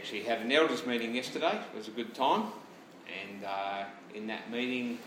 [0.00, 1.60] actually had an elders meeting yesterday.
[1.74, 2.44] It was a good time,
[3.22, 3.84] and uh,
[4.14, 4.98] in that meeting,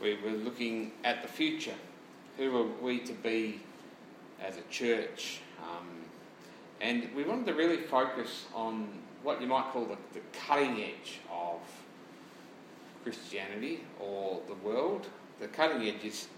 [0.00, 1.74] we were looking at the future.
[2.36, 3.60] Who are we to be
[4.40, 5.40] as a church?
[5.60, 5.88] Um,
[6.80, 8.86] and we wanted to really focus on
[9.24, 11.58] what you might call the, the cutting edge of
[13.02, 15.08] Christianity or the world.
[15.40, 16.28] The cutting edge is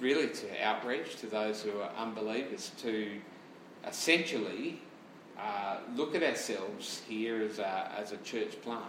[0.00, 3.12] really to outreach to those who are unbelievers, to
[3.86, 4.80] essentially
[5.38, 8.84] uh, look at ourselves here as a, as a church plant,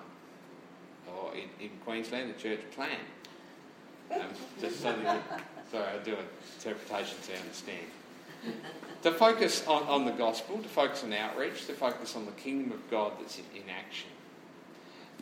[1.08, 2.98] or in, in Queensland, a church plan.
[4.12, 4.22] Um,
[4.60, 4.94] just so
[5.72, 6.26] sorry, I'll do an
[6.58, 7.88] interpretation to understand.
[9.02, 12.72] to focus on, on the gospel, to focus on outreach, to focus on the kingdom
[12.72, 14.10] of God that's in, in action.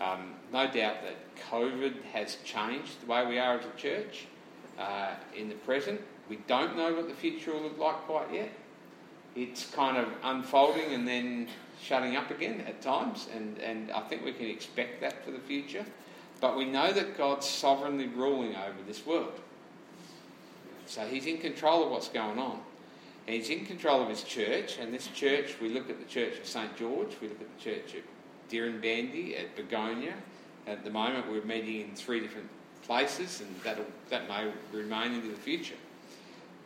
[0.01, 1.15] Um, no doubt that
[1.51, 4.25] COVID has changed the way we are as a church
[4.79, 6.01] uh, in the present.
[6.27, 8.51] We don't know what the future will look like quite yet.
[9.35, 11.47] It's kind of unfolding and then
[11.81, 15.39] shutting up again at times, and, and I think we can expect that for the
[15.39, 15.85] future.
[16.39, 19.39] But we know that God's sovereignly ruling over this world.
[20.85, 22.59] So He's in control of what's going on.
[23.27, 26.37] And He's in control of His church, and this church, we look at the church
[26.39, 26.75] of St.
[26.75, 28.01] George, we look at the church of
[28.51, 30.13] Dirranbandi, at Begonia.
[30.67, 32.49] At the moment, we're meeting in three different
[32.83, 35.75] places, and that'll, that may remain into the future.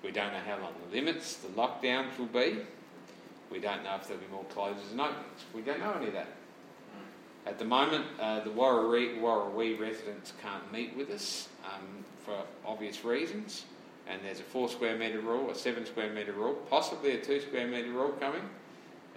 [0.05, 2.59] We don't know how long the limits, the lockdowns will be.
[3.51, 5.45] We don't know if there'll be more closures and openings.
[5.53, 6.27] We don't know any of that.
[7.47, 13.03] At the moment, uh, the Warrawee, Warrawee residents can't meet with us um, for obvious
[13.03, 13.65] reasons,
[14.07, 17.41] and there's a four square metre rule, a seven square metre rule, possibly a two
[17.41, 18.41] square metre rule coming.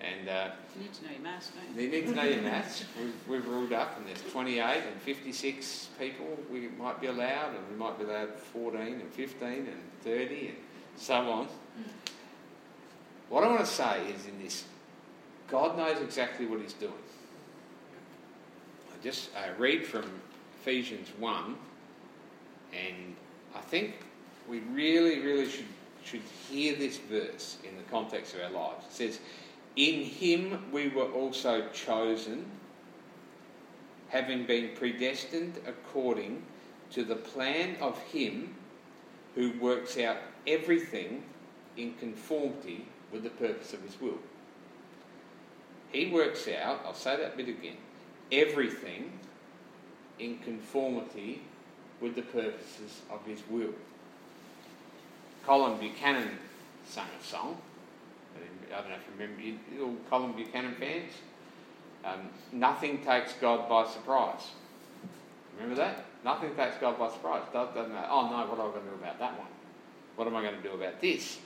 [0.00, 1.82] And uh, You need to know your maths, don't you?
[1.82, 2.84] you need to know your maths.
[2.98, 7.68] We've, we've ruled up, and there's 28 and 56 people we might be allowed, and
[7.70, 9.68] we might be allowed 14 and 15 and
[10.04, 10.56] 30 and
[10.98, 11.48] so on.
[13.28, 14.64] What I want to say is in this,
[15.48, 16.92] God knows exactly what He's doing.
[18.90, 20.10] I just uh, read from
[20.60, 21.56] Ephesians 1,
[22.72, 23.16] and
[23.54, 23.94] I think
[24.48, 25.66] we really, really should,
[26.04, 28.86] should hear this verse in the context of our lives.
[28.86, 29.20] It says,
[29.76, 32.46] In Him we were also chosen,
[34.08, 36.42] having been predestined according
[36.92, 38.54] to the plan of Him
[39.34, 40.16] who works out
[40.46, 41.22] everything
[41.76, 44.18] in conformity with the purpose of His will.
[45.92, 47.76] He works out, I'll say that bit again,
[48.30, 49.12] everything
[50.18, 51.42] in conformity
[52.00, 53.72] with the purposes of His will.
[55.46, 56.38] Colin Buchanan
[56.86, 57.56] sang a song.
[58.36, 61.12] I don't know if you remember, you all Colin Buchanan fans?
[62.04, 64.50] Um, nothing takes God by surprise.
[65.54, 66.04] Remember that?
[66.24, 67.42] Nothing takes God by surprise.
[67.52, 68.08] Doesn't, matter.
[68.10, 69.48] Oh no, what am I going to do about that one?
[70.18, 71.38] What am I going to do about this?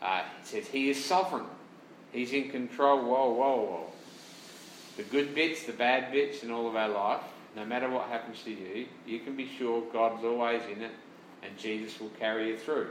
[0.00, 1.46] Uh, he says He is sovereign.
[2.12, 2.98] He's in control.
[3.00, 3.86] Whoa, whoa, whoa.
[4.96, 7.22] The good bits, the bad bits in all of our life,
[7.56, 10.92] no matter what happens to you, you can be sure God's always in it
[11.42, 12.90] and Jesus will carry you through.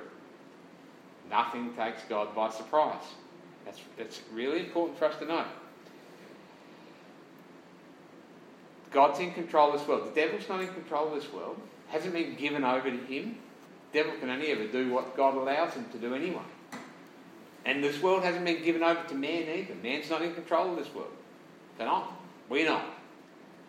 [1.30, 3.02] Nothing takes God by surprise.
[3.64, 5.46] That's, that's really important for us to know.
[8.92, 10.12] God's in control of this world.
[10.14, 11.56] The devil's not in control of this world.
[11.88, 13.38] Hasn't been given over to him.
[13.94, 16.44] Devil can only ever do what God allows him to do anyway.
[17.66, 19.76] And this world hasn't been given over to man either.
[19.84, 21.12] Man's not in control of this world.
[21.78, 22.12] They're not.
[22.50, 22.86] We're not.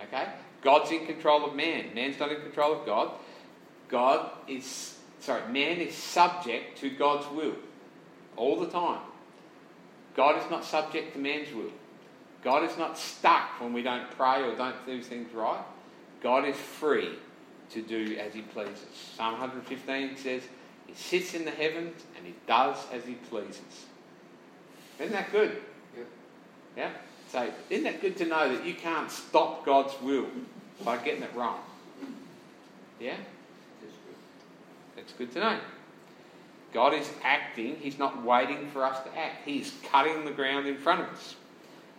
[0.03, 0.29] Okay?
[0.63, 1.95] God's in control of man.
[1.95, 3.13] Man's not in control of God.
[3.89, 7.57] God is, sorry, man is subject to God's will
[8.37, 9.01] all the time.
[10.17, 11.73] God is not subject to man's will.
[12.43, 15.63] God is not stuck when we don't pray or don't do things right.
[16.23, 17.19] God is free
[17.73, 18.87] to do as he pleases.
[19.17, 20.43] Psalm 115 says,
[20.87, 23.87] He sits in the heavens and he does as he pleases.
[24.99, 25.61] Isn't that good?
[25.97, 26.07] Yep.
[26.77, 26.91] Yeah?
[27.31, 30.27] So, isn't that good to know that you can't stop God's will
[30.85, 31.61] by getting it wrong?
[33.01, 33.17] Yeah?
[34.97, 35.59] That's good to know.
[36.73, 39.47] God is acting, He's not waiting for us to act.
[39.47, 41.37] He's cutting the ground in front of us.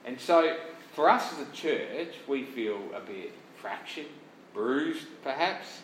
[0.06, 0.58] And so,
[0.94, 4.08] for us as a church, we feel a bit fractured,
[4.54, 5.82] bruised perhaps.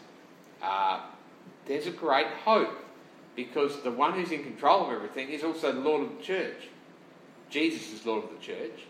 [0.62, 1.02] Uh,
[1.66, 2.86] there's a great hope
[3.36, 6.68] because the one who's in control of everything is also the Lord of the church.
[7.50, 8.82] Jesus is Lord of the church,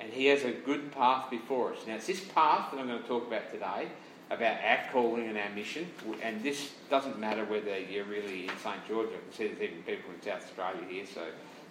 [0.00, 1.78] and He has a good path before us.
[1.86, 3.88] Now, it's this path that I'm going to talk about today
[4.30, 5.86] about our calling and our mission.
[6.22, 9.08] And this doesn't matter whether you're really in St George.
[9.08, 11.22] I can see there's even people in South Australia here, so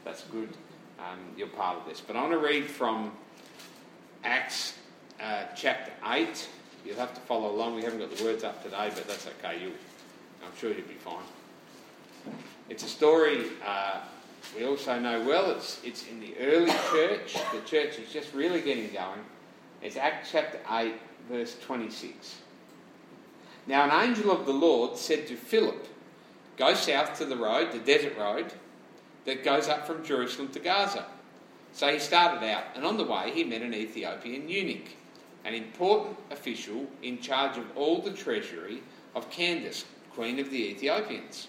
[0.04, 0.50] that's good.
[1.00, 2.00] Um, you're part of this.
[2.00, 3.12] But I want to read from
[4.24, 4.76] Acts
[5.22, 6.48] uh, chapter 8.
[6.86, 7.76] You'll have to follow along.
[7.76, 9.62] We haven't got the words up today, but that's okay.
[9.62, 9.72] You,
[10.46, 11.24] I'm sure you'll be fine.
[12.70, 14.00] It's a story uh,
[14.56, 15.52] we also know well.
[15.52, 17.36] It's, it's in the early church.
[17.54, 19.20] The church is just really getting going.
[19.82, 20.94] It's Acts chapter 8,
[21.30, 22.38] verse 26.
[23.68, 25.88] Now, an angel of the Lord said to Philip,
[26.58, 28.54] Go south to the road, the desert road,
[29.26, 31.06] that goes up from Jerusalem to Gaza.
[31.74, 34.88] So he started out, and on the way he met an Ethiopian eunuch,
[35.46, 38.82] an important official in charge of all the treasury
[39.14, 41.48] of Candace, queen of the Ethiopians.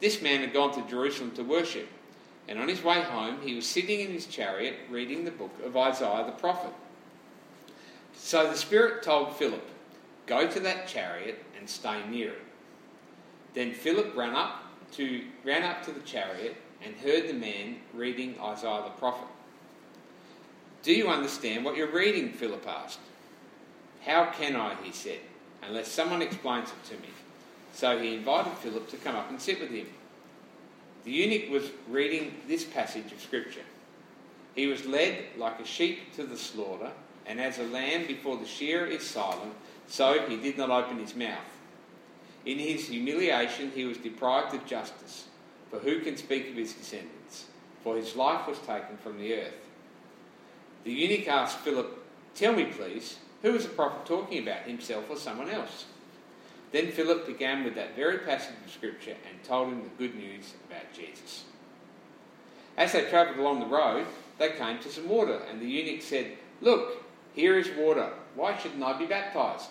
[0.00, 1.88] This man had gone to Jerusalem to worship,
[2.46, 5.76] and on his way home he was sitting in his chariot reading the book of
[5.76, 6.72] Isaiah the prophet.
[8.14, 9.66] So the Spirit told Philip,
[10.26, 12.42] Go to that chariot and stay near it.
[13.54, 14.62] Then Philip ran up
[14.92, 19.26] to ran up to the chariot and heard the man reading Isaiah the prophet.
[20.82, 22.32] Do you understand what you're reading?
[22.32, 23.00] Philip asked.
[24.08, 25.18] How can I, he said,
[25.62, 27.10] unless someone explains it to me?
[27.74, 29.86] So he invited Philip to come up and sit with him.
[31.04, 33.66] The eunuch was reading this passage of Scripture.
[34.54, 36.90] He was led like a sheep to the slaughter,
[37.26, 39.52] and as a lamb before the shearer is silent,
[39.86, 41.38] so he did not open his mouth.
[42.46, 45.26] In his humiliation, he was deprived of justice.
[45.70, 47.44] For who can speak of his descendants?
[47.84, 49.68] For his life was taken from the earth.
[50.84, 55.16] The eunuch asked Philip, Tell me, please, who was the prophet talking about, himself or
[55.16, 55.86] someone else?
[56.72, 60.54] Then Philip began with that very passage of Scripture and told him the good news
[60.68, 61.44] about Jesus.
[62.76, 64.06] As they travelled along the road,
[64.38, 67.04] they came to some water, and the eunuch said, Look,
[67.34, 68.10] here is water.
[68.34, 69.70] Why shouldn't I be baptized?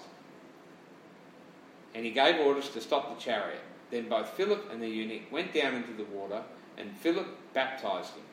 [1.94, 3.62] And he gave orders to stop the chariot.
[3.92, 6.44] Then both Philip and the eunuch went down into the water,
[6.78, 8.24] and Philip baptized him.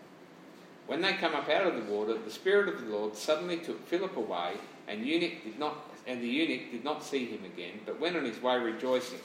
[0.86, 3.86] When they come up out of the water, the Spirit of the Lord suddenly took
[3.86, 4.54] Philip away,
[4.86, 5.76] and eunuch did not
[6.06, 9.20] and the eunuch did not see him again, but went on his way rejoicing.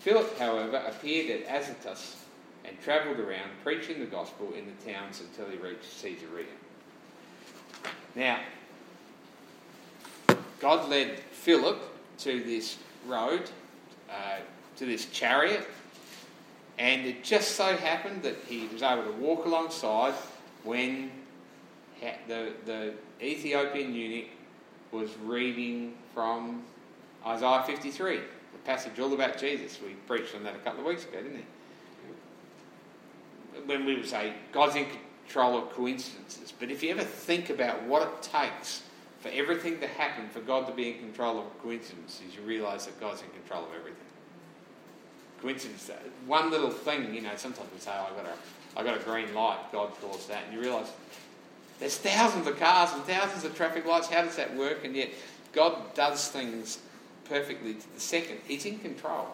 [0.00, 2.16] Philip, however, appeared at Azotus
[2.64, 6.46] and travelled around preaching the gospel in the towns until he reached Caesarea.
[8.14, 8.40] Now,
[10.58, 11.78] God led Philip
[12.18, 12.76] to this
[13.06, 13.48] road,
[14.10, 14.38] uh,
[14.76, 15.66] to this chariot,
[16.78, 20.14] and it just so happened that he was able to walk alongside
[20.66, 21.10] when
[22.28, 22.92] the, the
[23.22, 24.26] Ethiopian eunuch
[24.92, 26.62] was reading from
[27.24, 28.22] Isaiah 53, the
[28.64, 29.78] passage all about Jesus.
[29.80, 31.44] We preached on that a couple of weeks ago, didn't we?
[33.64, 34.86] When we would say God's in
[35.24, 38.82] control of coincidences, but if you ever think about what it takes
[39.20, 43.00] for everything to happen, for God to be in control of coincidences, you realise that
[43.00, 44.02] God's in control of everything.
[45.40, 45.90] Coincidence,
[46.26, 48.36] one little thing, you know, sometimes we say, oh, I've got a,
[48.76, 50.90] I got a green light, God caused that, and you realise
[51.80, 54.08] there's thousands of cars and thousands of traffic lights.
[54.08, 54.84] How does that work?
[54.84, 55.10] And yet,
[55.52, 56.78] God does things
[57.24, 58.38] perfectly to the second.
[58.46, 59.28] He's in control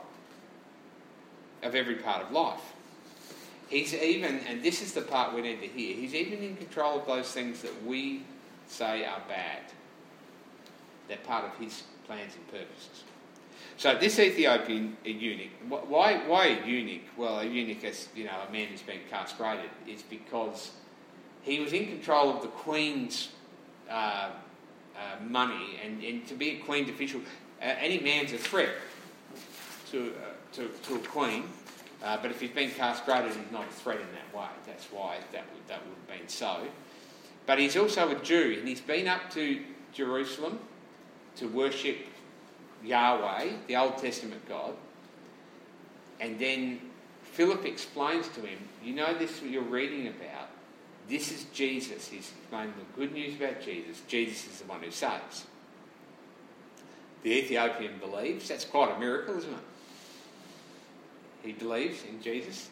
[1.62, 2.60] of every part of life.
[3.68, 7.00] He's even, and this is the part we need to hear, he's even in control
[7.00, 8.22] of those things that we
[8.68, 9.62] say are bad.
[11.08, 13.04] They're part of his plans and purposes.
[13.76, 17.02] So this Ethiopian eunuch, why, why a eunuch?
[17.16, 20.72] Well, a eunuch is, you know, a man who's been castrated, is because
[21.42, 23.30] he was in control of the Queen's
[23.90, 24.30] uh,
[24.96, 27.20] uh, money, and, and to be a Queen's official,
[27.60, 28.70] uh, any man's a threat
[29.90, 31.44] to, uh, to, to, a Queen.
[32.02, 34.48] Uh, but if he's been castrated, he's not a threat in that way.
[34.66, 36.66] That's why that would, that would have been so.
[37.46, 39.60] But he's also a Jew, and he's been up to
[39.92, 40.60] Jerusalem
[41.36, 41.96] to worship
[42.84, 44.74] Yahweh, the Old Testament God.
[46.20, 46.80] And then
[47.22, 50.48] Philip explains to him, You know this what you're reading about?
[51.08, 52.08] This is Jesus.
[52.08, 54.02] He's explaining the good news about Jesus.
[54.06, 55.46] Jesus is the one who saves.
[57.22, 58.48] The Ethiopian believes.
[58.48, 59.58] That's quite a miracle, isn't it?
[61.42, 62.70] He believes in Jesus.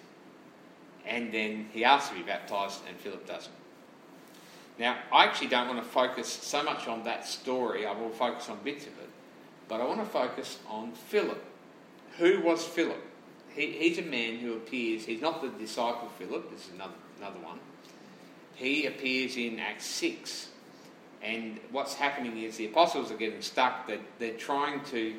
[1.06, 3.54] And then he asks to be baptized, and Philip doesn't.
[4.78, 7.86] Now, I actually don't want to focus so much on that story.
[7.86, 9.08] I will focus on bits of it.
[9.70, 11.42] But I want to focus on Philip.
[12.18, 13.02] Who was Philip?
[13.54, 17.40] He, he's a man who appears, he's not the disciple Philip, this is another, another
[17.40, 17.58] one
[18.60, 20.48] he appears in Acts 6.
[21.22, 23.86] And what's happening is the apostles are getting stuck.
[23.86, 25.16] They're, they're trying to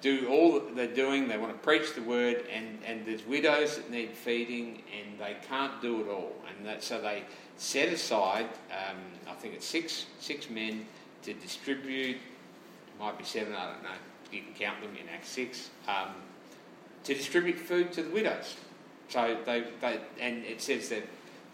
[0.00, 1.28] do all they're doing.
[1.28, 5.36] They want to preach the word, and, and there's widows that need feeding, and they
[5.46, 6.32] can't do it all.
[6.48, 7.24] And that, so they
[7.58, 8.96] set aside, um,
[9.28, 10.86] I think it's six, six men
[11.24, 12.16] to distribute,
[13.00, 13.88] might be seven, I don't know,
[14.30, 16.08] you can count them in Acts 6, um,
[17.04, 18.56] to distribute food to the widows.
[19.08, 21.02] So they, they and it says that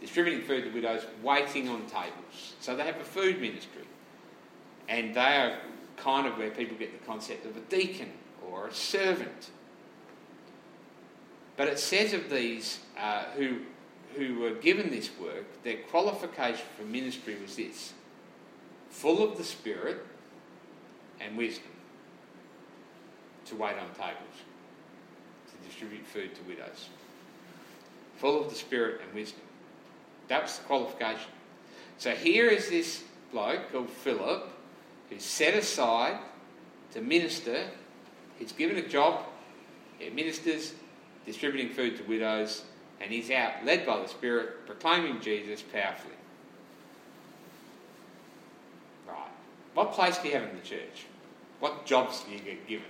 [0.00, 2.54] distributing food to widows, waiting on tables.
[2.60, 3.84] So they have a food ministry.
[4.88, 5.58] And they are
[5.96, 8.10] kind of where people get the concept of a deacon
[8.46, 9.50] or a servant.
[11.56, 13.60] But it says of these uh, who,
[14.16, 17.94] who were given this work, their qualification for ministry was this
[18.90, 20.04] full of the Spirit
[21.20, 21.70] and wisdom
[23.46, 24.42] to wait on tables,
[25.50, 26.88] to distribute food to widows.
[28.16, 29.42] Full of the Spirit and wisdom.
[30.28, 31.30] That was the qualification.
[31.98, 34.48] So here is this bloke called Philip
[35.10, 36.18] who's set aside
[36.92, 37.68] to minister.
[38.38, 39.24] He's given a job,
[39.98, 40.74] he ministers,
[41.24, 42.64] distributing food to widows,
[43.00, 46.14] and he's out, led by the Spirit, proclaiming Jesus powerfully.
[49.06, 49.16] Right.
[49.76, 51.04] What place do you have in the church?
[51.60, 52.86] What jobs do you get given?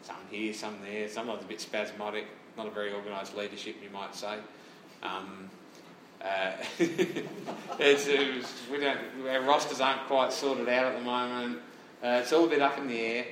[0.00, 2.24] Some here, some there, sometimes a bit spasmodic,
[2.56, 4.38] not a very organised leadership, you might say.
[5.02, 5.50] Um,
[6.22, 11.58] uh, it's, it's, we don't, our rosters aren't quite sorted out at the moment.
[12.02, 13.26] Uh, it's all a bit up in the air.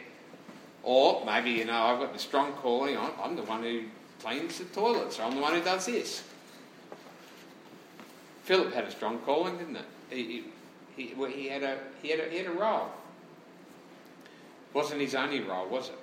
[0.83, 3.85] Or maybe, you know, I've got the strong calling on, I'm the one who
[4.21, 6.25] cleans the toilets, or I'm the one who does this.
[8.43, 9.87] Philip had a strong calling, didn't it?
[10.11, 10.45] He, he,
[11.17, 12.91] well, he, had, a, he, had, a, he had a role.
[14.73, 15.99] Wasn't his only role, was it?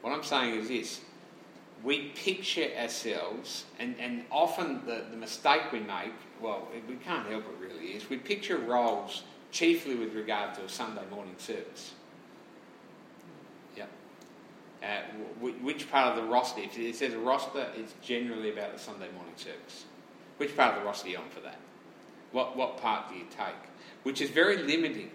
[0.00, 1.00] What I'm saying is this
[1.82, 7.44] we picture ourselves, and, and often the, the mistake we make, well, we can't help
[7.44, 11.94] it really, is we picture roles chiefly with regard to a Sunday morning service.
[13.76, 13.90] Yep.
[14.82, 15.00] Uh,
[15.40, 19.08] which part of the roster, if it says a roster, it's generally about the Sunday
[19.14, 19.86] morning service.
[20.36, 21.58] Which part of the roster are you on for that?
[22.32, 23.54] What, what part do you take?
[24.02, 25.10] Which is very limiting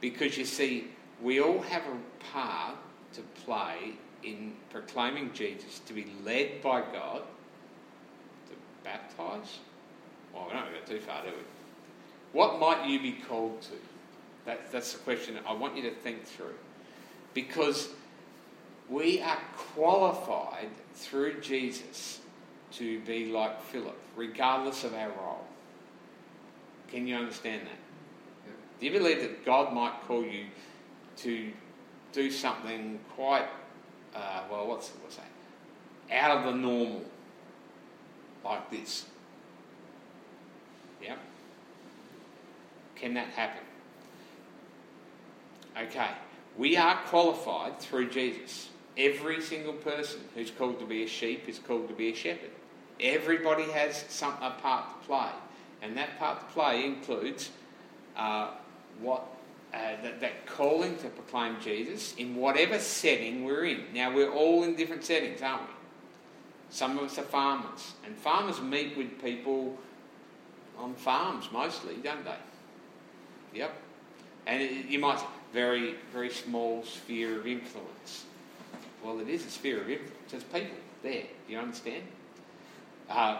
[0.00, 0.88] because you see,
[1.20, 2.76] we all have a part
[3.14, 7.22] to play in proclaiming Jesus, to be led by God,
[8.48, 8.54] to
[8.84, 9.58] baptize.
[10.32, 11.42] Well, we don't go too far, do we?
[12.32, 13.72] What might you be called to?
[14.44, 16.54] That, that's the question I want you to think through.
[17.34, 17.88] Because
[18.88, 22.20] we are qualified through Jesus
[22.72, 25.47] to be like Philip, regardless of our role.
[26.90, 27.78] Can you understand that?
[28.46, 28.52] Yeah.
[28.80, 30.46] Do you believe that God might call you
[31.18, 31.52] to
[32.12, 33.48] do something quite
[34.14, 35.26] uh, well, what's what's that?
[36.10, 37.02] Out of the normal,
[38.44, 39.06] like this.
[41.02, 41.16] Yeah.
[42.96, 43.62] Can that happen?
[45.80, 46.10] Okay,
[46.56, 48.70] we are qualified through Jesus.
[48.96, 52.50] Every single person who's called to be a sheep is called to be a shepherd.
[52.98, 55.30] Everybody has some a part to play,
[55.82, 57.50] and that part to play includes
[58.16, 58.50] uh,
[59.00, 59.24] what
[59.72, 63.84] uh, that, that calling to proclaim Jesus in whatever setting we're in.
[63.92, 65.74] Now, we're all in different settings, aren't we?
[66.70, 69.76] Some of us are farmers, and farmers meet with people
[70.78, 73.58] on farms mostly, don't they?
[73.58, 73.74] Yep.
[74.46, 78.24] And it, you might say, very, very small sphere of influence.
[79.02, 80.30] Well, it is a sphere of influence.
[80.30, 81.22] There's people there.
[81.46, 82.04] Do you understand?
[83.08, 83.38] Uh,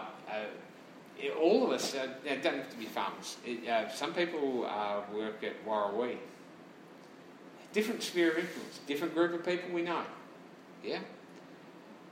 [1.39, 2.07] all of us uh,
[2.41, 3.37] don't have to be farmers.
[3.45, 6.17] It, uh, some people uh, work at Warrawee.
[7.73, 10.01] Different sphere of influence, different group of people we know.
[10.83, 10.99] Yeah?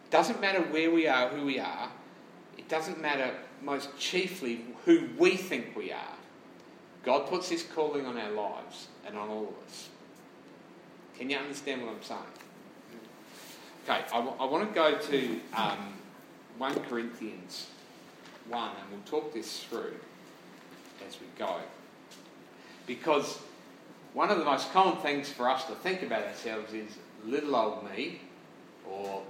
[0.10, 1.90] Doesn't matter where we are, who we are.
[2.58, 6.16] It doesn't matter most chiefly who we think we are.
[7.04, 9.90] God puts His calling on our lives and on all of us.
[11.18, 12.20] Can you understand what I'm saying?
[13.86, 15.94] Okay, I, w- I want to go to um,
[16.58, 17.68] 1 Corinthians
[18.50, 19.96] 1, and we'll talk this through
[21.08, 21.58] as we go.
[22.86, 23.40] Because
[24.14, 27.90] one of the most common things for us to think about ourselves is little old
[27.92, 28.22] me,
[28.90, 29.22] or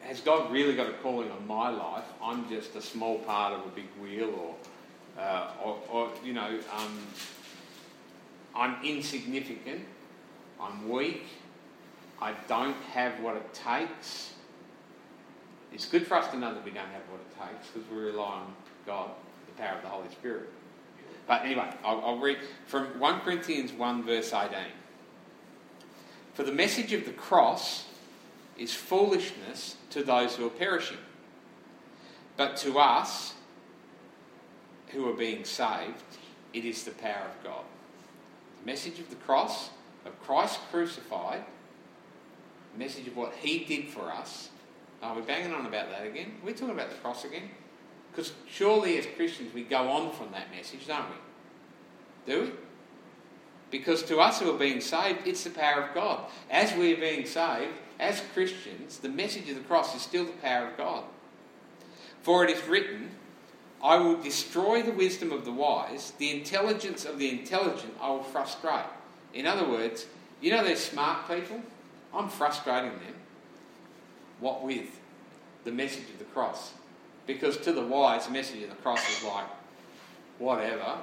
[0.00, 2.04] has God really got a calling on my life?
[2.22, 6.58] I'm just a small part of a big wheel, or, uh, or, or, you know,
[6.74, 6.98] um,
[8.54, 9.84] I'm insignificant,
[10.60, 11.24] I'm weak,
[12.20, 14.32] I don't have what it takes.
[15.72, 17.98] It's good for us to know that we don't have what it takes because we
[17.98, 18.54] rely on
[18.86, 19.10] God,
[19.46, 20.48] the power of the Holy Spirit.
[21.26, 24.58] But anyway, I'll, I'll read from 1 Corinthians 1, verse 18.
[26.32, 27.84] For the message of the cross
[28.56, 30.98] is foolishness to those who are perishing.
[32.36, 33.34] But to us
[34.88, 36.02] who are being saved,
[36.54, 37.64] it is the power of God.
[38.60, 39.70] The message of the cross,
[40.04, 41.44] of Christ crucified,
[42.72, 44.48] the message of what he did for us,
[45.02, 46.32] are we banging on about that again?
[46.42, 47.50] Are we talking about the cross again?
[48.10, 52.32] Because surely as Christians we go on from that message, don't we?
[52.32, 52.50] Do we?
[53.70, 56.24] Because to us who are being saved, it's the power of God.
[56.50, 60.32] As we are being saved, as Christians, the message of the cross is still the
[60.32, 61.04] power of God.
[62.22, 63.10] For it is written,
[63.82, 68.24] I will destroy the wisdom of the wise, the intelligence of the intelligent I will
[68.24, 68.86] frustrate.
[69.34, 70.06] In other words,
[70.40, 71.60] you know those smart people?
[72.12, 73.14] I'm frustrating them.
[74.40, 75.00] What with?
[75.64, 76.72] The message of the cross.
[77.26, 79.46] Because to the wise, the message of the cross is like,
[80.38, 80.96] whatever.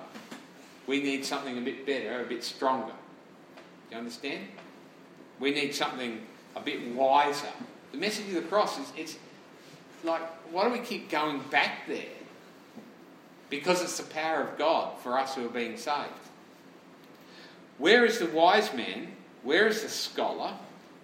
[0.87, 2.93] We need something a bit better, a bit stronger.
[3.89, 4.47] Do you understand?
[5.39, 6.21] We need something
[6.55, 7.47] a bit wiser.
[7.91, 9.17] The message of the cross is it's
[10.03, 12.05] like, why do we keep going back there?
[13.49, 16.09] Because it's the power of God for us who are being saved.
[17.77, 19.09] Where is the wise man?
[19.43, 20.53] Where is the scholar?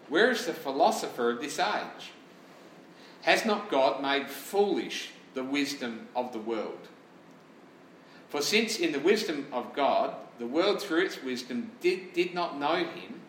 [0.09, 2.11] Where is the philosopher of this age?
[3.22, 6.88] Has not God made foolish the wisdom of the world?
[8.30, 12.60] For since in the wisdom of God, the world through its wisdom did, did not
[12.60, 13.22] know him,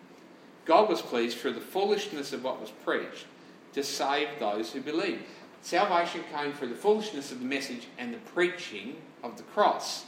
[0.65, 3.27] God was pleased through the foolishness of what was preached
[3.75, 5.21] to save those who believe.
[5.61, 10.07] Salvation came through the foolishness of the message and the preaching of the cross.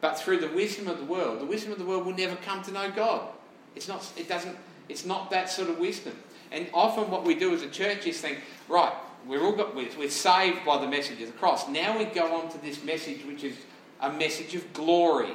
[0.00, 2.62] But through the wisdom of the world, the wisdom of the world will never come
[2.62, 3.28] to know God.
[3.74, 4.56] It's not, it doesn't,
[4.88, 6.14] it's not that sort of wisdom.
[6.52, 8.92] And often what we do as a church is think, right,
[9.26, 11.68] we're all got, we're, we're saved by the message of the cross.
[11.68, 13.56] Now we go on to this message which is
[14.00, 15.34] a message of glory,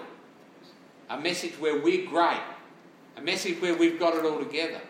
[1.10, 2.42] a message where we're great,
[3.18, 4.82] a message where we've got it all together.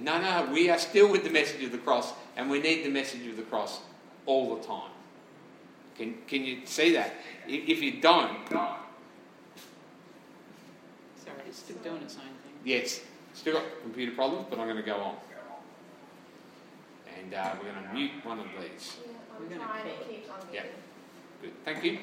[0.00, 2.90] No, no, we are still with the message of the cross, and we need the
[2.90, 3.80] message of the cross
[4.26, 4.90] all the time.
[5.96, 7.14] Can, can you see that?
[7.46, 8.48] If you don't.
[8.48, 8.66] Sorry,
[11.46, 12.52] it's still doing its own thing.
[12.64, 13.02] Yes,
[13.34, 15.14] still got computer problems, but I'm going to go on.
[17.24, 18.98] And uh, we're going to mute one of these.
[19.06, 20.62] Yeah, I'm trying to keep on Yeah.
[21.40, 21.98] Good, thank you.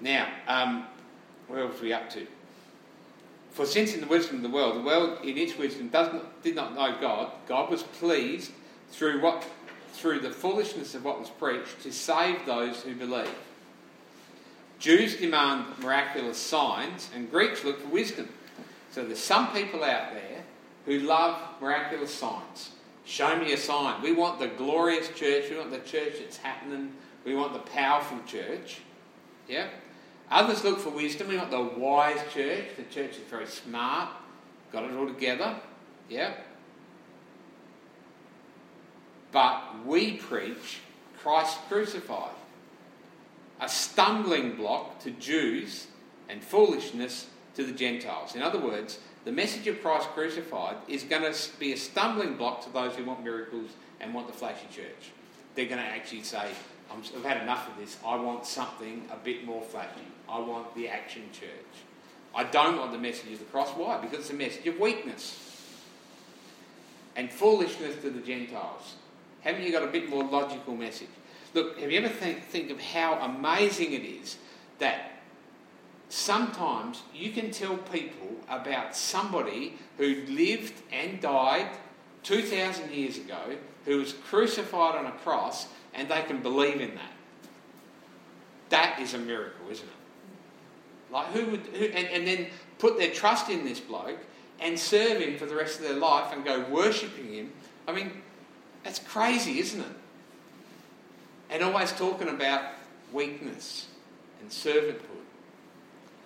[0.00, 0.86] Now, um,
[1.48, 2.26] where else are we up to?
[3.52, 6.42] For since in the wisdom of the world, the world in its wisdom does not,
[6.42, 8.52] did not know God, God was pleased
[8.90, 9.46] through what
[9.92, 13.30] through the foolishness of what was preached to save those who believe.
[14.80, 18.28] Jews demand miraculous signs, and Greeks look for wisdom.
[18.90, 20.42] So there's some people out there
[20.84, 22.70] who love miraculous signs.
[23.04, 24.02] Show me a sign.
[24.02, 25.50] We want the glorious church.
[25.50, 26.92] We want the church that's happening.
[27.24, 28.80] We want the powerful church.
[29.48, 29.68] Yeah?
[30.30, 31.28] Others look for wisdom.
[31.28, 32.64] We want the wise church.
[32.76, 34.08] The church is very smart,
[34.72, 35.56] got it all together.
[36.08, 36.34] Yeah?
[39.32, 40.80] But we preach
[41.18, 42.34] Christ crucified,
[43.60, 45.88] a stumbling block to Jews
[46.28, 48.34] and foolishness to the Gentiles.
[48.34, 52.64] In other words, the message of Christ crucified is going to be a stumbling block
[52.64, 55.10] to those who want miracles and want the flashy church.
[55.54, 56.50] They're going to actually say,
[56.90, 57.96] I've had enough of this.
[58.06, 60.06] I want something a bit more flashy.
[60.28, 61.48] I want the action church.
[62.34, 63.70] I don't want the message of the cross.
[63.70, 63.98] Why?
[63.98, 65.40] Because it's a message of weakness
[67.16, 68.96] and foolishness to the Gentiles.
[69.40, 71.08] Haven't you got a bit more logical message?
[71.54, 74.36] Look, have you ever think, think of how amazing it is
[74.80, 75.12] that
[76.14, 81.66] sometimes you can tell people about somebody who lived and died
[82.22, 87.12] 2,000 years ago, who was crucified on a cross, and they can believe in that.
[88.68, 91.12] That is a miracle, isn't it?
[91.12, 92.46] Like, who would, who, and, and then
[92.78, 94.18] put their trust in this bloke
[94.60, 97.52] and serve him for the rest of their life and go worshipping him.
[97.88, 98.22] I mean,
[98.84, 99.96] that's crazy, isn't it?
[101.50, 102.62] And always talking about
[103.12, 103.88] weakness
[104.40, 105.23] and servanthood.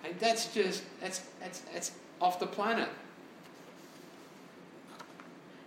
[0.03, 2.89] And that's just, that's, that's, that's off the planet.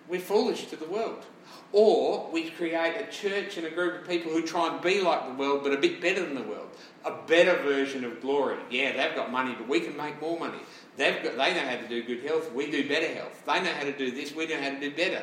[0.08, 1.24] We're foolish to the world.
[1.72, 5.26] Or we create a church and a group of people who try and be like
[5.26, 6.68] the world, but a bit better than the world.
[7.04, 8.58] A better version of glory.
[8.70, 10.58] Yeah, they've got money, but we can make more money.
[10.96, 13.42] They've got, they know how to do good health, we do better health.
[13.46, 15.22] They know how to do this, we know how to do better.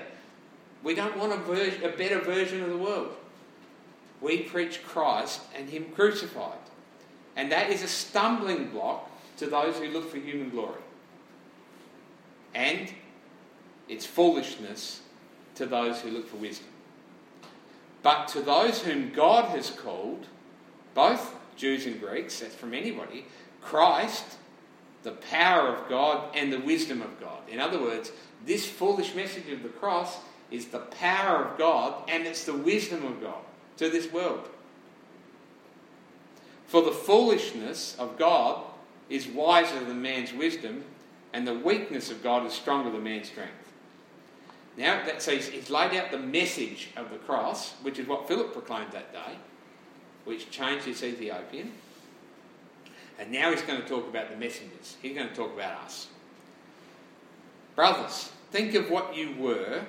[0.84, 3.15] We don't want a, ver- a better version of the world.
[4.22, 6.58] We preach Christ and Him crucified.
[7.39, 10.82] And that is a stumbling block to those who look for human glory.
[12.54, 12.91] And
[13.88, 14.99] it's foolishness
[15.56, 16.67] to those who look for wisdom.
[18.04, 20.28] But to those whom God has called,
[20.93, 23.25] both Jews and Greeks, that's from anybody,
[23.62, 24.25] Christ,
[25.04, 27.39] the power of God and the wisdom of God.
[27.47, 28.12] In other words,
[28.45, 30.17] this foolish message of the cross
[30.52, 33.39] is the power of God and it's the wisdom of God
[33.78, 34.49] to this world.
[36.70, 38.64] For the foolishness of God
[39.10, 40.84] is wiser than man's wisdom,
[41.34, 43.74] and the weakness of God is stronger than man's strength.
[44.78, 48.28] Now, that, so he's, he's laid out the message of the cross, which is what
[48.28, 49.36] Philip proclaimed that day,
[50.26, 51.72] which changed this Ethiopian.
[53.18, 54.96] And now he's going to talk about the messengers.
[55.02, 56.10] He's going to talk about us.
[57.76, 59.86] Brothers, think of what you were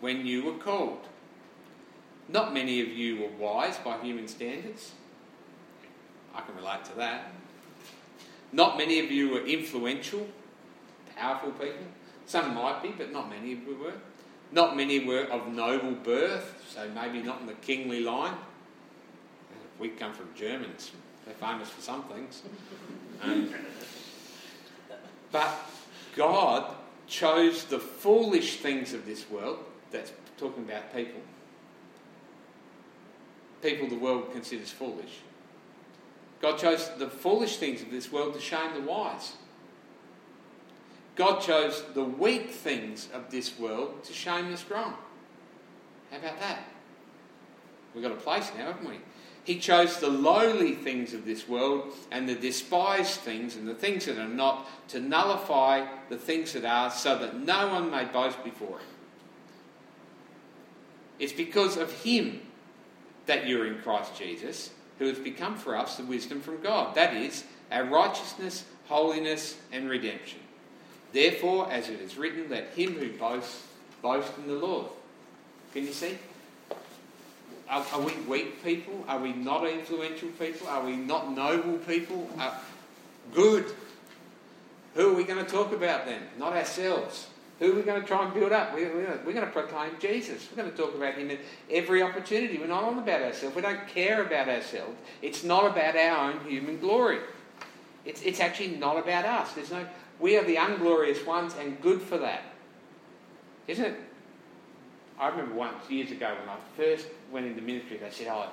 [0.00, 1.06] when you were called.
[2.28, 4.90] Not many of you were wise by human standards.
[6.36, 7.32] I can relate to that.
[8.52, 10.26] Not many of you were influential,
[11.16, 11.86] powerful people.
[12.26, 13.94] Some might be, but not many of you were.
[14.52, 18.34] Not many were of noble birth, so maybe not in the kingly line.
[19.78, 20.92] We come from Germans.
[21.24, 22.42] They're famous for some things.
[23.22, 23.52] Um,
[25.32, 25.54] but
[26.14, 26.74] God
[27.06, 29.58] chose the foolish things of this world,
[29.90, 31.20] that's talking about people,
[33.62, 35.20] people the world considers foolish.
[36.46, 39.32] God chose the foolish things of this world to shame the wise.
[41.16, 44.94] God chose the weak things of this world to shame the strong.
[46.12, 46.62] How about that?
[47.92, 49.00] We've got a place now, haven't we?
[49.42, 54.06] He chose the lowly things of this world and the despised things and the things
[54.06, 58.44] that are not to nullify the things that are, so that no one may boast
[58.44, 58.88] before him.
[61.18, 62.42] It's because of him
[63.26, 66.94] that you're in Christ Jesus, who has become for us the wisdom from God.
[66.94, 70.40] That is, our righteousness, holiness, and redemption.
[71.12, 73.62] Therefore, as it is written, let him who boasts
[74.02, 74.86] boast in the Lord.
[75.72, 76.18] Can you see?
[77.68, 79.04] Are, are, we weak people?
[79.08, 80.68] Are we not influential people?
[80.68, 82.28] Are we not noble people?
[82.38, 82.54] Uh,
[83.34, 83.66] good.
[84.94, 86.22] Who are we going to talk about then?
[86.38, 87.26] Not ourselves.
[87.58, 88.74] Who are we going to try and build up?
[88.74, 90.46] We're, we're, we're going to proclaim Jesus.
[90.50, 91.38] We're going to talk about Him at
[91.70, 92.58] every opportunity.
[92.58, 93.56] We're not on about ourselves.
[93.56, 94.98] We don't care about ourselves.
[95.22, 97.20] It's not about our own human glory.
[98.04, 99.52] It's, it's actually not about us.
[99.52, 99.86] There's no.
[100.20, 102.42] We are the unglorious ones, and good for that,
[103.68, 104.00] isn't it?
[105.18, 108.50] I remember once years ago when I first went into ministry, they said, "Oh,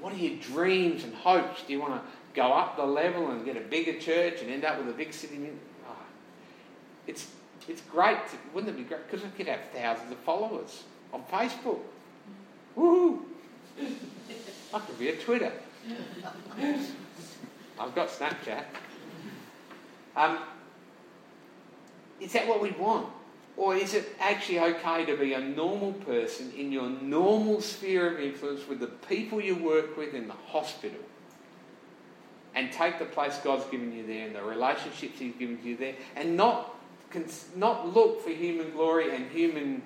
[0.00, 1.62] what are your dreams and hopes?
[1.66, 2.00] Do you want to
[2.34, 5.12] go up the level and get a bigger church and end up with a big
[5.12, 5.50] city?"
[5.86, 5.96] Oh,
[7.06, 7.28] it's
[7.68, 8.18] it's great.
[8.28, 9.08] To, wouldn't it be great?
[9.10, 11.80] Because we could have thousands of followers on Facebook.
[12.76, 13.20] Woohoo!
[14.74, 15.52] I could be a Twitter.
[17.78, 18.64] I've got Snapchat.
[20.16, 20.38] Um,
[22.20, 23.08] is that what we want?
[23.56, 28.20] Or is it actually okay to be a normal person in your normal sphere of
[28.20, 31.00] influence with the people you work with in the hospital
[32.54, 35.94] and take the place God's given you there and the relationships He's given you there
[36.16, 36.74] and not,
[37.56, 39.82] not look for human glory and human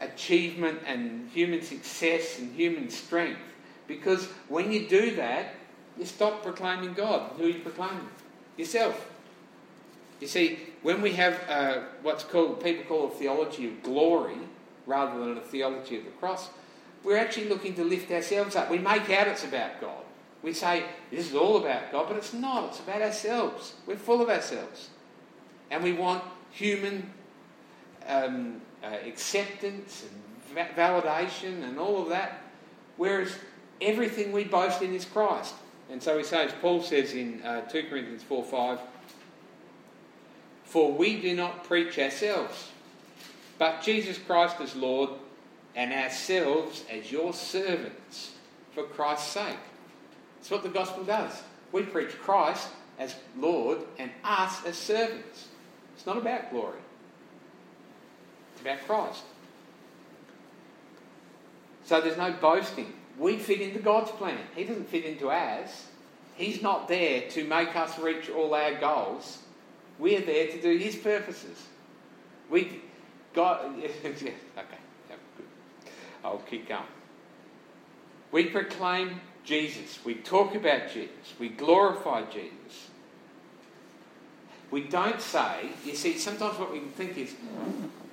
[0.00, 3.40] achievement and human success and human strength?
[3.86, 5.54] Because when you do that,
[5.98, 7.32] you stop proclaiming God.
[7.36, 8.08] Who are you proclaiming?
[8.56, 9.10] Yourself.
[10.20, 14.36] You see, when we have uh, what's called, people call a theology of glory
[14.86, 16.50] rather than a theology of the cross,
[17.02, 18.70] we're actually looking to lift ourselves up.
[18.70, 20.04] We make out it's about God.
[20.42, 22.68] We say, this is all about God, but it's not.
[22.68, 23.74] It's about ourselves.
[23.86, 24.88] We're full of ourselves.
[25.70, 27.10] And we want human
[28.06, 32.42] um, uh, acceptance and va- validation and all of that,
[32.96, 33.34] whereas
[33.80, 35.54] everything we boast in is Christ.
[35.90, 38.78] And so he says, Paul says in uh, 2 Corinthians 4 5,
[40.64, 42.68] for we do not preach ourselves,
[43.58, 45.10] but Jesus Christ as Lord,
[45.74, 48.32] and ourselves as your servants
[48.72, 49.56] for Christ's sake.
[50.38, 51.42] That's what the gospel does.
[51.72, 55.48] We preach Christ as Lord and us as servants.
[56.00, 56.78] It's not about glory,
[58.54, 59.22] it's about Christ.
[61.84, 62.94] So there's no boasting.
[63.18, 64.38] We fit into God's plan.
[64.56, 65.68] He doesn't fit into ours.
[66.36, 69.40] He's not there to make us reach all our goals.
[69.98, 71.66] We're there to do His purposes.
[72.48, 72.80] We,
[73.34, 73.74] God,
[74.06, 74.38] okay.
[76.24, 76.80] I'll keep going.
[78.32, 79.98] We proclaim Jesus.
[80.02, 81.34] We talk about Jesus.
[81.38, 82.89] We glorify Jesus.
[84.70, 87.34] We don't say, you see, sometimes what we think is,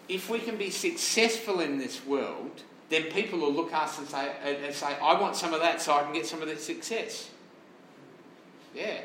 [0.09, 4.07] if we can be successful in this world, then people will look at us and
[4.07, 6.59] say, and say, I want some of that so I can get some of that
[6.59, 7.29] success.
[8.73, 9.01] Yeah,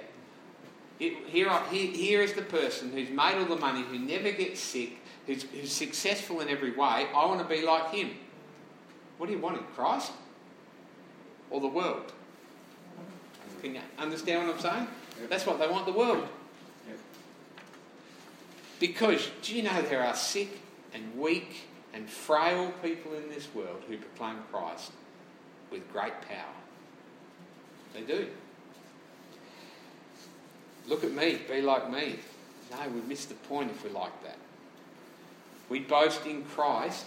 [0.98, 5.42] here, here is the person who's made all the money, who never gets sick, who's,
[5.44, 7.06] who's successful in every way.
[7.14, 8.10] I want to be like him.
[9.18, 10.12] What do you want in Christ?
[11.50, 12.12] Or the world?
[13.62, 14.88] Can you understand what I'm saying?
[15.28, 16.26] That's what they want the world.
[18.82, 20.60] Because do you know there are sick
[20.92, 24.90] and weak and frail people in this world who proclaim Christ
[25.70, 26.52] with great power?
[27.94, 28.26] They do.
[30.88, 32.16] Look at me, be like me.
[32.72, 34.38] No, we miss the point if we're like that.
[35.68, 37.04] We boast in Christ,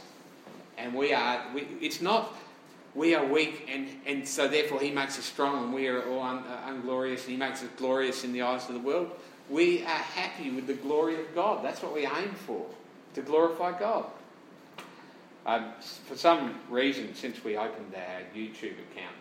[0.78, 2.34] and we are, we, it's not
[2.94, 6.22] we are weak, and, and so therefore he makes us strong, and we are all
[6.22, 9.12] un, uh, unglorious, and he makes us glorious in the eyes of the world.
[9.50, 11.64] We are happy with the glory of God.
[11.64, 12.66] That's what we aim for,
[13.14, 14.06] to glorify God.
[15.46, 15.74] Um,
[16.08, 19.16] for some reason, since we opened our YouTube account,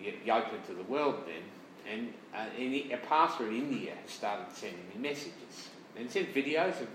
[0.00, 1.42] you, open to the world then,
[1.90, 5.68] and uh, a pastor in India has started sending me messages.
[5.96, 6.88] And sent videos of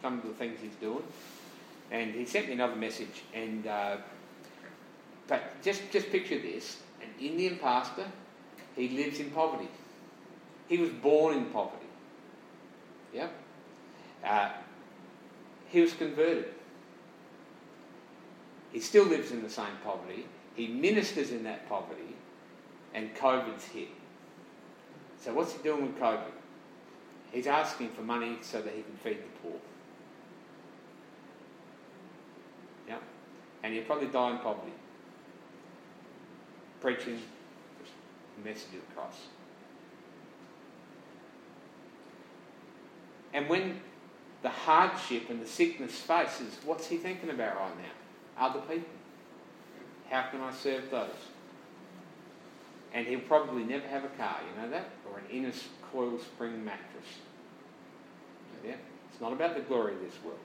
[0.00, 1.02] some of the things he's doing.
[1.90, 3.22] And he sent me another message.
[3.34, 3.96] And uh,
[5.26, 8.06] but just just picture this: an Indian pastor
[8.76, 9.68] he lives in poverty.
[10.72, 11.84] He was born in poverty.
[13.12, 13.30] Yep.
[14.24, 14.52] Uh,
[15.68, 16.46] he was converted.
[18.72, 20.24] He still lives in the same poverty.
[20.54, 22.16] He ministers in that poverty,
[22.94, 23.88] and COVID's hit.
[25.20, 26.32] So, what's he doing with COVID?
[27.32, 29.58] He's asking for money so that he can feed the poor.
[32.88, 32.96] Yeah?
[33.62, 34.72] And he'll probably die in poverty.
[36.80, 37.20] Preaching
[38.38, 39.18] the message of the cross.
[43.32, 43.80] And when
[44.42, 48.46] the hardship and the sickness faces, what's he thinking about right now?
[48.46, 48.88] Other people.
[50.10, 51.10] How can I serve those?
[52.92, 54.90] And he'll probably never have a car, you know that?
[55.10, 55.52] Or an inner
[55.90, 57.06] coil spring mattress.
[58.64, 58.74] Yeah?
[59.10, 60.38] It's not about the glory of this world.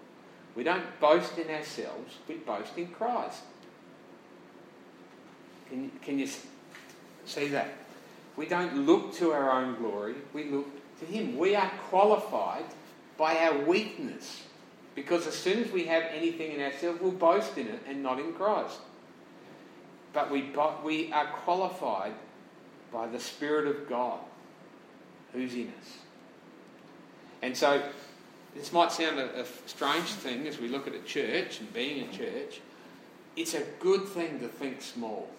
[0.56, 3.44] We don't boast in ourselves, we boast in Christ.
[5.70, 6.28] Can can you
[7.26, 7.74] see that?
[8.36, 10.68] We don't look to our own glory, we look
[11.00, 11.38] to Him.
[11.38, 12.66] We are qualified
[13.18, 14.44] by our weakness.
[14.96, 18.20] Because as soon as we have anything in ourselves, we'll boast in it and not
[18.20, 18.80] in Christ.
[20.12, 20.52] But we,
[20.84, 22.14] we are qualified
[22.92, 24.20] by the Spirit of God
[25.34, 25.98] who's in us.
[27.44, 27.84] And so,
[28.56, 32.10] this might sound a, a strange thing as we look at a church and being
[32.10, 32.62] a church.
[33.36, 35.30] It's a good thing to think small.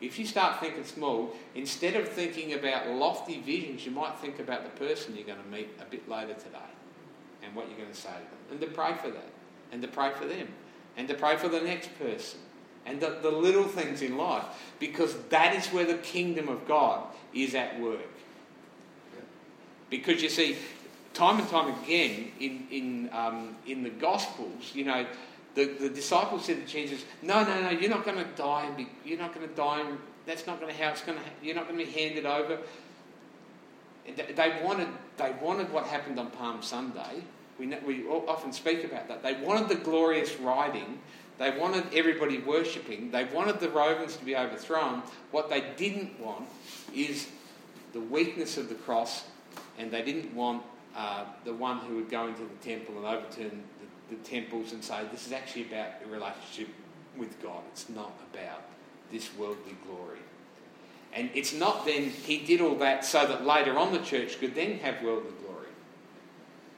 [0.00, 4.64] If you start thinking small, instead of thinking about lofty visions, you might think about
[4.64, 6.58] the person you're going to meet a bit later today
[7.42, 8.38] and what you're going to say to them.
[8.50, 9.28] And to pray for that.
[9.72, 10.48] And to pray for them.
[10.96, 12.40] And to pray for the next person.
[12.86, 14.44] And the, the little things in life.
[14.78, 18.00] Because that is where the kingdom of God is at work.
[19.90, 20.56] Because you see,
[21.14, 25.06] time and time again in, in, um, in the Gospels, you know,
[25.54, 28.66] the, the disciples said to Jesus, "No, no, no, you're not going to die.
[28.66, 29.80] And be, you're not going to die.
[29.80, 31.24] And that's not going to how it's going to.
[31.42, 32.58] You're not going to be handed over."
[34.16, 37.22] They wanted, they wanted what happened on Palm Sunday.
[37.58, 39.22] We, we often speak about that.
[39.22, 40.98] They wanted the glorious riding.
[41.38, 43.10] They wanted everybody worshipping.
[43.10, 45.02] They wanted the Romans to be overthrown.
[45.30, 46.48] What they didn't want
[46.94, 47.28] is
[47.92, 49.24] the weakness of the cross,
[49.78, 50.62] and they didn't want
[50.96, 55.00] uh, the one who would go into the temple and overturn the temples and say
[55.10, 56.68] this is actually about a relationship
[57.16, 57.62] with God.
[57.72, 58.62] It's not about
[59.10, 60.18] this worldly glory.
[61.12, 64.54] And it's not then, he did all that so that later on the church could
[64.54, 65.66] then have worldly glory.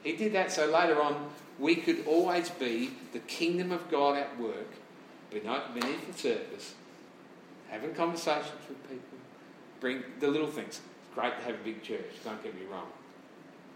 [0.03, 4.39] He did that so later on we could always be the kingdom of God at
[4.39, 4.67] work
[5.31, 6.75] beneath the surface,
[7.69, 9.17] having conversations with people,
[9.79, 10.79] bring the little things.
[10.79, 12.87] It's great to have a big church, don't get me wrong.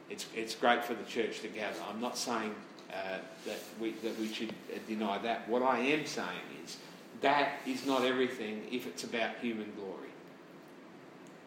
[0.10, 1.80] It's, it's great for the church to gather.
[1.90, 2.56] I'm not saying
[2.92, 5.48] uh, that, we, that we should uh, deny that.
[5.50, 6.28] What I am saying
[6.64, 6.78] is
[7.22, 10.10] that is not everything if it's about human glory.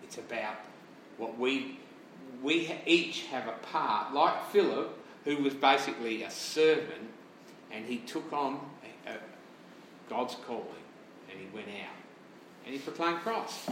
[0.03, 0.57] It's about
[1.17, 1.79] what we,
[2.43, 7.09] we each have a part, like Philip, who was basically a servant,
[7.71, 8.61] and he took on
[9.07, 9.17] a, a,
[10.09, 10.67] God's calling
[11.31, 11.95] and he went out
[12.65, 13.71] and he proclaimed Christ.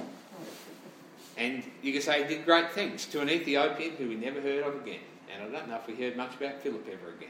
[1.37, 4.65] And you can say he did great things to an Ethiopian who we never heard
[4.65, 5.01] of again.
[5.33, 7.29] And I don't know if we heard much about Philip ever again.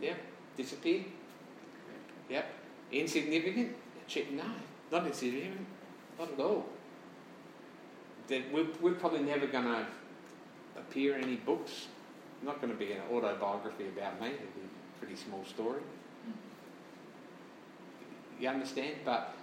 [0.00, 0.14] Yeah,
[0.56, 1.04] disappear.
[2.28, 2.46] Yep.
[2.92, 3.76] Insignificant?
[4.32, 4.44] No,
[4.92, 5.66] not insignificant.
[6.18, 6.66] Not at all.
[8.28, 9.86] We're, we're probably never going to
[10.76, 11.86] appear in any books.
[12.42, 14.28] Not going to be an autobiography about me.
[14.28, 15.80] It'll be a pretty small story.
[18.38, 18.96] You understand?
[19.04, 19.34] But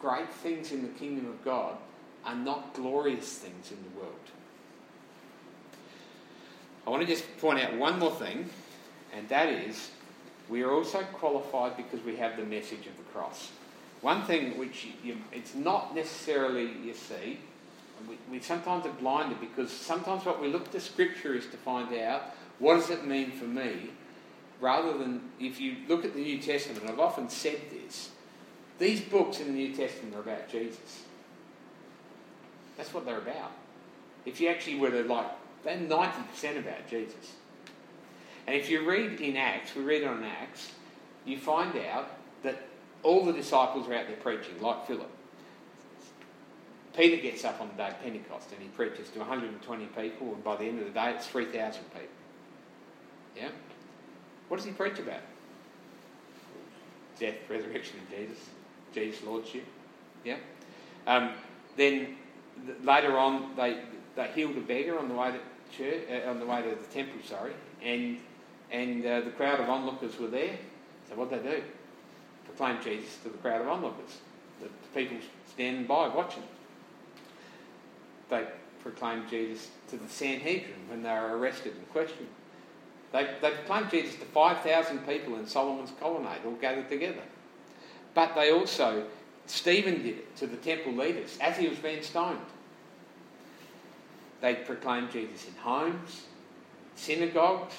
[0.00, 1.76] great things in the kingdom of God
[2.24, 4.14] are not glorious things in the world.
[6.86, 8.48] I want to just point out one more thing,
[9.14, 9.90] and that is
[10.50, 13.52] we are also qualified because we have the message of the cross.
[14.00, 17.38] One thing which you, it's not necessarily, you see,
[18.08, 21.94] we, we sometimes are blinded because sometimes what we look to Scripture is to find
[21.94, 23.90] out what does it mean for me,
[24.60, 28.10] rather than if you look at the New Testament, I've often said this,
[28.78, 31.04] these books in the New Testament are about Jesus.
[32.76, 33.52] That's what they're about.
[34.24, 35.30] If you actually were to like,
[35.62, 37.34] they're 90% about Jesus.
[38.50, 40.72] And if you read in Acts, we read it on Acts,
[41.24, 42.10] you find out
[42.42, 42.60] that
[43.04, 45.08] all the disciples are out there preaching, like Philip.
[46.96, 50.42] Peter gets up on the day of Pentecost and he preaches to 120 people, and
[50.42, 52.08] by the end of the day, it's 3,000 people.
[53.36, 53.50] Yeah?
[54.48, 55.22] What does he preach about?
[57.20, 58.44] Death, resurrection of Jesus,
[58.92, 59.64] Jesus' Lordship.
[60.24, 60.38] Yeah?
[61.06, 61.34] Um,
[61.76, 62.16] then
[62.82, 63.78] later on, they,
[64.16, 66.92] they healed a beggar on the way to church, uh, on the way to the
[66.92, 68.18] temple, sorry, and
[68.70, 70.56] and uh, the crowd of onlookers were there.
[71.08, 71.62] So what did they do?
[72.44, 74.18] Proclaim Jesus to the crowd of onlookers.
[74.60, 75.16] The people
[75.48, 76.42] standing by watching.
[78.28, 78.46] They
[78.82, 82.28] proclaimed Jesus to the Sanhedrin when they were arrested and questioned.
[83.12, 87.22] They, they proclaimed Jesus to 5,000 people in Solomon's colonnade, all gathered together.
[88.14, 89.04] But they also,
[89.46, 92.38] Stephen did it to the temple leaders as he was being stoned.
[94.40, 96.26] They proclaimed Jesus in homes,
[96.94, 97.74] synagogues,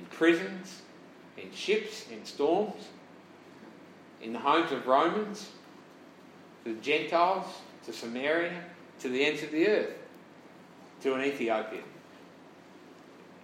[0.00, 0.82] in prisons,
[1.36, 2.88] in ships, in storms,
[4.22, 5.50] in the homes of Romans,
[6.64, 7.46] to the Gentiles,
[7.84, 8.64] to Samaria,
[9.00, 9.94] to the ends of the earth,
[11.02, 11.84] to an Ethiopian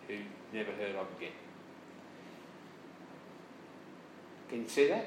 [0.09, 0.15] who
[0.53, 1.33] never heard of again.
[4.49, 5.07] Can you see that?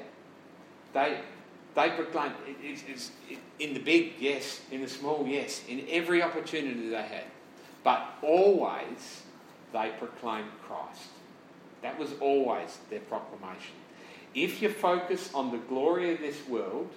[0.92, 1.20] They,
[1.74, 5.86] they proclaim, it, it, it's, it, in the big, yes, in the small, yes, in
[5.88, 7.24] every opportunity they had.
[7.82, 9.22] But always
[9.72, 11.08] they proclaimed Christ.
[11.82, 13.74] That was always their proclamation.
[14.34, 16.90] If you focus on the glory of this world,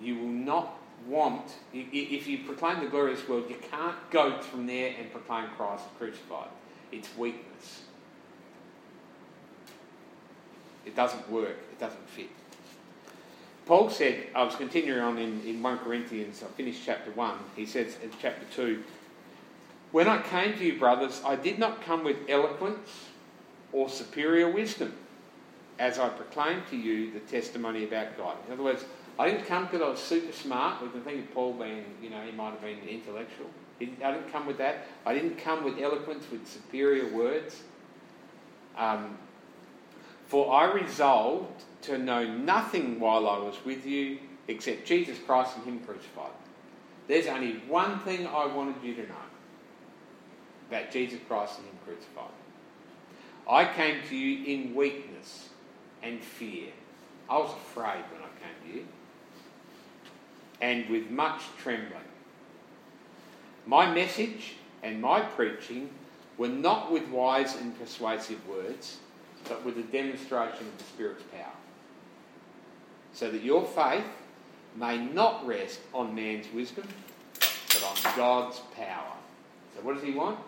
[0.00, 4.40] you will not want, if you proclaim the glory of this world, you can't go
[4.40, 6.48] from there and proclaim Christ crucified.
[6.92, 7.82] It's weakness.
[10.84, 12.28] It doesn't work, it doesn't fit.
[13.66, 17.38] Paul said, I was continuing on in, in 1 Corinthians, I finished chapter 1.
[17.56, 18.82] He says in chapter 2,
[19.90, 23.06] When I came to you, brothers, I did not come with eloquence
[23.74, 24.94] or superior wisdom,
[25.78, 28.36] as I proclaimed to you the testimony about God.
[28.46, 28.84] In other words,
[29.18, 30.80] I didn't come because I was super smart.
[30.80, 33.48] We can think of Paul being, you know, he might have been intellectual.
[33.80, 34.86] I didn't come with that.
[35.04, 37.62] I didn't come with eloquence, with superior words.
[38.78, 39.18] Um,
[40.26, 45.66] for I resolved to know nothing while I was with you except Jesus Christ and
[45.66, 46.30] Him crucified.
[47.08, 49.14] There's only one thing I wanted you to know
[50.68, 52.30] about Jesus Christ and Him crucified.
[53.48, 55.50] I came to you in weakness
[56.02, 56.68] and fear.
[57.28, 58.86] I was afraid when I came to you,
[60.60, 62.00] and with much trembling.
[63.66, 65.90] My message and my preaching
[66.36, 68.98] were not with wise and persuasive words,
[69.48, 71.52] but with a demonstration of the Spirit's power.
[73.12, 74.04] So that your faith
[74.76, 76.86] may not rest on man's wisdom,
[77.34, 79.12] but on God's power.
[79.74, 80.38] So, what does He want?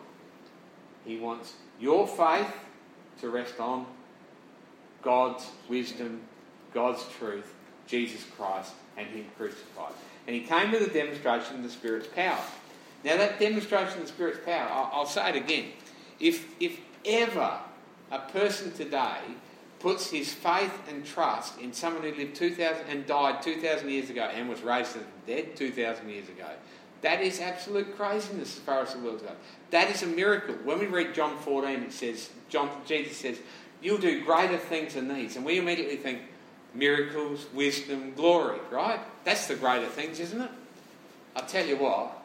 [1.04, 2.52] He wants your faith
[3.20, 3.86] to rest on
[5.02, 6.20] God's wisdom,
[6.74, 7.54] God's truth,
[7.86, 9.92] Jesus Christ, and Him crucified.
[10.26, 12.40] And He came with a demonstration of the Spirit's power.
[13.04, 15.66] Now, that demonstration of the Spirit's power, I'll, I'll say it again.
[16.18, 17.58] If, if ever
[18.10, 19.20] a person today
[19.78, 24.22] puts his faith and trust in someone who lived 2000 and died 2000 years ago
[24.22, 26.48] and was raised from the dead 2000 years ago,
[27.02, 29.36] that is absolute craziness as far as the world goes.
[29.70, 30.54] That is a miracle.
[30.64, 33.38] When we read John 14, it says, John, Jesus says,
[33.82, 35.36] You'll do greater things than these.
[35.36, 36.22] And we immediately think,
[36.74, 39.00] miracles, wisdom, glory, right?
[39.24, 40.50] That's the greater things, isn't it?
[41.34, 42.22] I'll tell you what,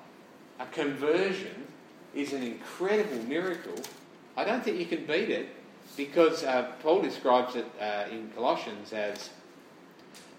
[0.60, 1.68] a conversion
[2.14, 3.76] is an incredible miracle.
[4.38, 5.50] I don't think you can beat it
[5.98, 9.30] because uh, Paul describes it uh, in Colossians as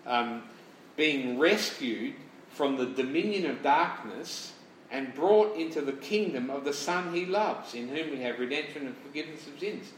[0.06, 0.42] um,
[0.96, 2.14] being rescued
[2.52, 4.52] from the dominion of darkness
[4.90, 8.86] and brought into the kingdom of the Son he loves, in whom we have redemption
[8.86, 9.90] and forgiveness of sins.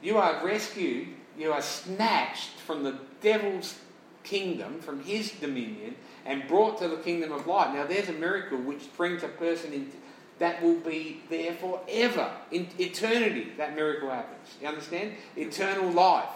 [0.00, 3.76] You are rescued, you are snatched from the devil's
[4.22, 7.74] kingdom, from his dominion, and brought to the kingdom of light.
[7.74, 9.96] Now, there's a miracle which brings a person into
[10.38, 12.28] that will be there forever.
[12.50, 14.56] In eternity, that miracle happens.
[14.60, 15.12] You understand?
[15.36, 16.30] Eternal life.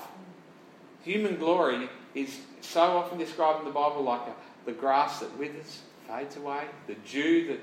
[1.02, 4.34] Human glory is so often described in the Bible like a,
[4.66, 7.60] the grass that withers, fades away, the dew that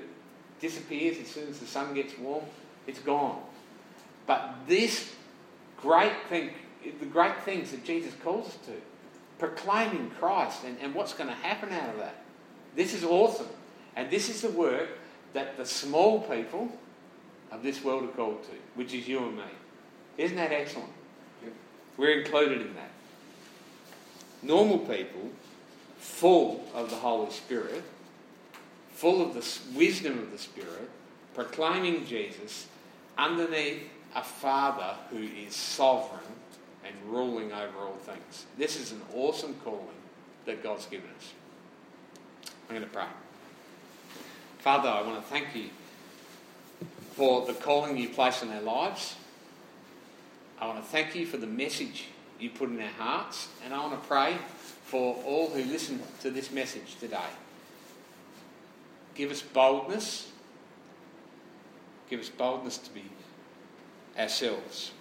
[0.60, 2.44] disappears as soon as the sun gets warm,
[2.86, 3.40] it's gone.
[4.26, 5.12] But this
[5.80, 6.50] great thing,
[6.98, 8.72] the great things that Jesus calls us to,
[9.38, 12.16] proclaiming Christ and, and what's going to happen out of that.
[12.74, 13.48] This is awesome.
[13.96, 14.88] And this is the work
[15.34, 16.70] that the small people
[17.52, 19.42] of this world are called to, which is you and me.
[20.16, 20.90] Isn't that excellent?
[21.42, 21.52] Yep.
[21.96, 22.90] We're included in that.
[24.42, 25.30] Normal people,
[26.04, 27.82] full of the Holy Spirit,
[28.92, 30.90] full of the wisdom of the Spirit,
[31.34, 32.66] proclaiming Jesus
[33.16, 33.82] underneath
[34.14, 36.20] a Father who is sovereign
[36.84, 38.44] and ruling over all things.
[38.58, 39.80] This is an awesome calling
[40.44, 41.32] that God's given us.
[42.68, 43.06] I'm going to pray.
[44.58, 45.70] Father, I want to thank you
[47.12, 49.16] for the calling you place in our lives.
[50.60, 52.04] I want to thank you for the message
[52.38, 54.36] you put in our hearts, and I want to pray
[54.84, 57.30] for all who listen to this message today.
[59.14, 60.30] Give us boldness.
[62.08, 63.04] Give us boldness to be
[64.18, 64.92] ourselves,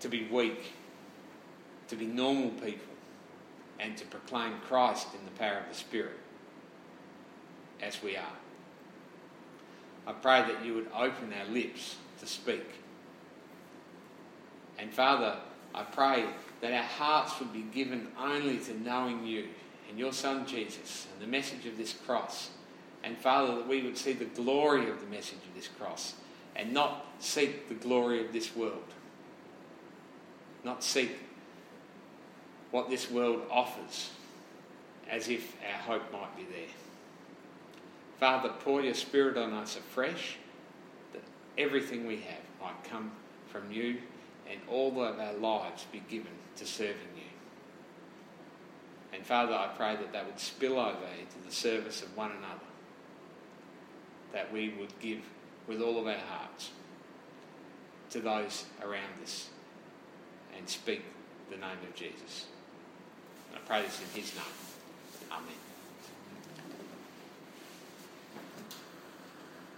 [0.00, 0.72] to be weak,
[1.88, 2.94] to be normal people,
[3.78, 6.18] and to proclaim Christ in the power of the Spirit.
[7.80, 8.36] as we are.
[10.06, 12.66] I pray that you would open our lips to speak.
[14.78, 15.36] And Father,
[15.74, 16.24] I pray
[16.60, 19.46] that our hearts would be given only to knowing you
[19.88, 22.50] and your Son Jesus and the message of this cross.
[23.04, 26.14] And Father, that we would see the glory of the message of this cross
[26.56, 28.82] and not seek the glory of this world.
[30.64, 31.16] Not seek
[32.70, 34.10] what this world offers
[35.08, 36.68] as if our hope might be there.
[38.18, 40.36] Father, pour your Spirit on us afresh
[41.12, 41.22] that
[41.56, 43.12] everything we have might come
[43.48, 43.98] from you
[44.50, 47.22] and all of our lives be given to serving you.
[49.12, 52.66] And Father, I pray that that would spill over into the service of one another,
[54.32, 55.20] that we would give
[55.66, 56.70] with all of our hearts
[58.10, 59.48] to those around us
[60.56, 61.02] and speak
[61.50, 62.46] the name of Jesus.
[63.54, 64.44] I pray this in his name.
[65.30, 65.67] Amen.